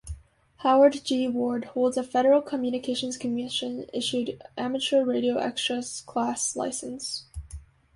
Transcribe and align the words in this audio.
Howard 0.63 0.99
G. 1.05 1.27
"Ward" 1.27 1.63
holds 1.63 1.95
a 1.95 2.01
Federal 2.01 2.41
Communications 2.41 3.17
Commission 3.17 3.85
issued 3.93 4.41
Amateur 4.57 5.05
Radio 5.05 5.37
Extra 5.37 5.83
Class 6.07 6.55
license. 6.55 7.25